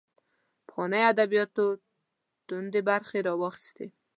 پخوانیو 0.67 1.09
ادبیاتو 1.11 1.65
توندۍ 2.47 2.81
برخې 2.89 3.17
راواخیستې 3.27 3.85